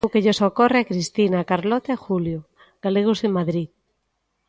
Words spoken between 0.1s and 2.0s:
que lles ocorre a Cristina, Carlota